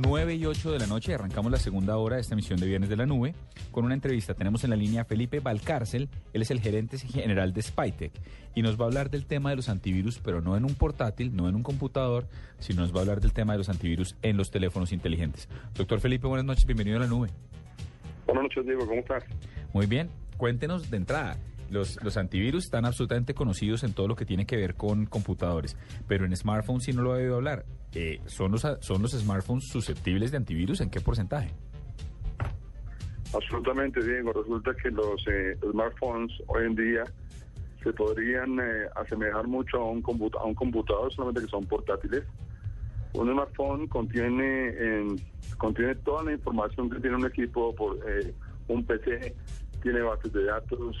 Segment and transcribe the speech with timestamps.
[0.00, 1.14] 9 y 8 de la noche.
[1.14, 3.34] Arrancamos la segunda hora de esta emisión de Viernes de la Nube
[3.70, 4.34] con una entrevista.
[4.34, 6.08] Tenemos en la línea a Felipe Valcárcel.
[6.32, 8.12] Él es el gerente general de Spytech
[8.54, 11.34] y nos va a hablar del tema de los antivirus, pero no en un portátil,
[11.36, 12.26] no en un computador,
[12.58, 15.48] sino nos va a hablar del tema de los antivirus en los teléfonos inteligentes.
[15.74, 16.66] Doctor Felipe, buenas noches.
[16.66, 17.28] Bienvenido a la nube.
[18.26, 18.86] Buenas noches, Diego.
[18.86, 19.24] ¿Cómo estás?
[19.72, 20.08] Muy bien.
[20.36, 21.36] Cuéntenos de entrada.
[21.70, 25.76] Los, los, antivirus están absolutamente conocidos en todo lo que tiene que ver con computadores,
[26.08, 27.64] pero en smartphones sí no lo he oído hablar.
[27.94, 30.80] Eh, ¿son, los, ¿Son los smartphones susceptibles de antivirus?
[30.80, 31.50] ¿En qué porcentaje?
[33.34, 34.32] Absolutamente, Diego.
[34.32, 37.04] Resulta que los eh, smartphones hoy en día
[37.82, 40.04] se podrían eh, asemejar mucho a un,
[40.38, 42.24] a un computador, solamente que son portátiles.
[43.12, 45.16] Un smartphone contiene,
[45.58, 47.98] contiene toda la información que tiene un equipo por
[48.68, 49.34] un PC,
[49.82, 50.96] tiene bases de datos,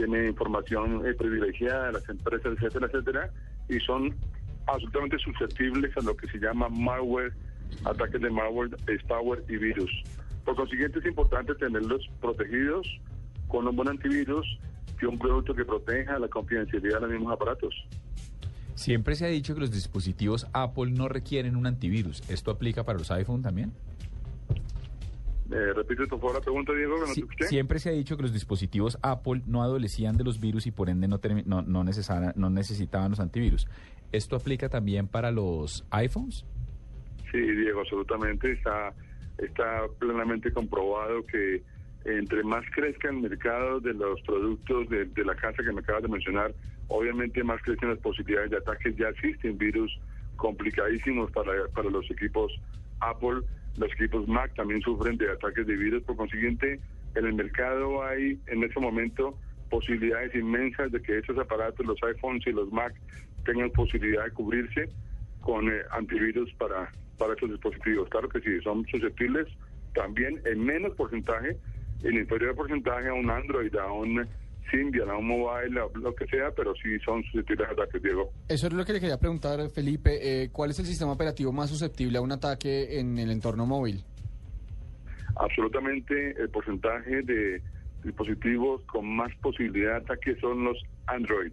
[0.00, 3.30] tiene información eh, privilegiada las empresas, etcétera, etcétera,
[3.68, 4.14] y son
[4.66, 7.32] absolutamente susceptibles a lo que se llama malware,
[7.84, 8.70] ataques de malware,
[9.02, 9.90] spyware y virus.
[10.44, 12.86] Por consiguiente, es importante tenerlos protegidos
[13.48, 14.46] con un buen antivirus
[15.02, 17.74] y un producto que proteja la confidencialidad de los mismos aparatos.
[18.74, 22.22] Siempre se ha dicho que los dispositivos Apple no requieren un antivirus.
[22.30, 23.72] ¿Esto aplica para los iPhone también?
[25.52, 26.96] Eh, repite tu la pregunta, Diego,
[27.40, 30.88] Siempre se ha dicho que los dispositivos Apple no adolecían de los virus y por
[30.88, 31.84] ende no, no, no,
[32.36, 33.66] no necesitaban los antivirus.
[34.12, 36.44] ¿Esto aplica también para los iPhones?
[37.32, 38.52] Sí, Diego, absolutamente.
[38.52, 38.92] Está,
[39.38, 41.62] está plenamente comprobado que
[42.04, 46.02] entre más crezca el mercado de los productos de, de la casa que me acabas
[46.02, 46.54] de mencionar,
[46.88, 48.96] obviamente más crecen las posibilidades de ataques.
[48.96, 49.98] Ya existen virus
[50.36, 52.52] complicadísimos para, para los equipos
[53.00, 53.40] Apple
[53.76, 56.80] los equipos Mac también sufren de ataques de virus, por consiguiente,
[57.14, 59.36] en el mercado hay en este momento
[59.68, 62.94] posibilidades inmensas de que esos aparatos, los iPhones y los Mac,
[63.44, 64.88] tengan posibilidad de cubrirse
[65.40, 68.08] con eh, antivirus para, para estos dispositivos.
[68.08, 69.46] Claro que sí, son susceptibles
[69.94, 71.56] también en menos porcentaje,
[72.02, 74.26] en inferior porcentaje a un Android, a un
[74.70, 78.32] Symbian, a un mobile, lo que sea, pero sí son susceptibles a ataques, Diego.
[78.48, 80.42] Eso es lo que le quería preguntar, Felipe.
[80.42, 84.04] Eh, ¿Cuál es el sistema operativo más susceptible a un ataque en el entorno móvil?
[85.36, 87.62] Absolutamente, el porcentaje de
[88.04, 90.76] dispositivos con más posibilidad de ataque son los
[91.06, 91.52] Android.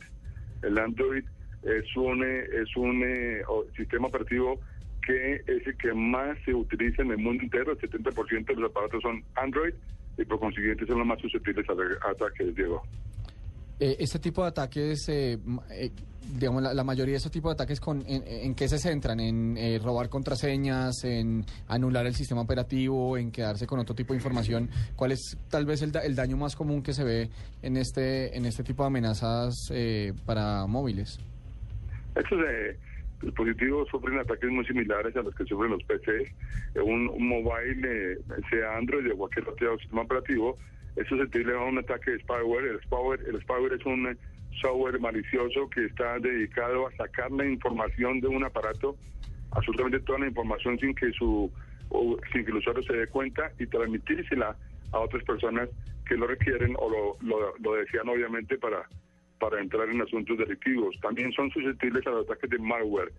[0.64, 1.24] El Android
[1.64, 3.42] es un, es un eh,
[3.76, 4.60] sistema operativo
[5.06, 7.72] que es el que más se utiliza en el mundo entero.
[7.72, 9.74] El 70% de los aparatos son Android
[10.18, 12.82] y por consiguiente son los más susceptibles a ataques, Diego.
[13.80, 15.38] Eh, este tipo de ataques, eh,
[15.70, 15.92] eh,
[16.34, 19.20] digamos, la, mayoría de estos tipos de ataques, con, en, qué se centran?
[19.20, 24.70] ¿En robar contraseñas, en anular el sistema operativo, en quedarse con otro tipo de información?
[24.96, 27.30] ¿Cuál es tal vez el, el daño más común que se ve
[27.62, 29.72] en este, en este tipo de amenazas
[30.26, 31.20] para móviles?
[33.22, 36.32] Dispositivos sufren ataques muy similares a los que sufren los PCs.
[36.76, 38.20] Un, un mobile,
[38.50, 40.58] sea Android o cualquier otro sistema operativo,
[40.96, 42.66] es susceptible a un ataque de spyware.
[42.66, 44.18] El spyware, el spyware es un eh,
[44.62, 48.96] software malicioso que está dedicado a sacar la información de un aparato,
[49.52, 51.52] absolutamente toda la información sin que su
[52.34, 54.58] sin que el usuario se dé cuenta y transmitírsela
[54.92, 55.70] a otras personas
[56.06, 58.88] que lo requieren o lo, lo, desean obviamente para,
[59.40, 60.96] para entrar en asuntos delictivos.
[61.02, 63.12] También son susceptibles a los ataques de malware.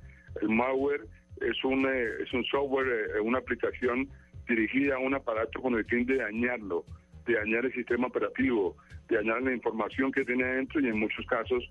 [0.42, 1.02] El malware
[1.40, 2.86] es un, eh, es un software,
[3.16, 4.08] eh, una aplicación
[4.48, 6.84] dirigida a un aparato con el fin de dañarlo
[7.28, 8.76] de dañar el sistema operativo,
[9.08, 11.62] de dañar la información que tiene adentro y en muchos casos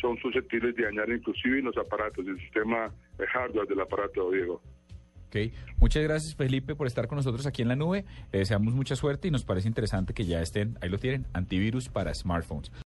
[0.00, 2.92] son susceptibles de dañar inclusive los aparatos, el sistema
[3.32, 4.60] hardware del aparato, Diego.
[5.28, 8.04] Ok, muchas gracias Felipe por estar con nosotros aquí en la nube.
[8.30, 11.88] Le deseamos mucha suerte y nos parece interesante que ya estén, ahí lo tienen, antivirus
[11.88, 12.70] para smartphones.